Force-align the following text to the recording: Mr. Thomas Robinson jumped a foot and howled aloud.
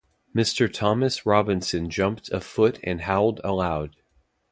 Mr. 0.35 0.67
Thomas 0.67 1.27
Robinson 1.27 1.87
jumped 1.87 2.31
a 2.31 2.41
foot 2.41 2.79
and 2.83 3.01
howled 3.01 3.39
aloud. 3.43 3.97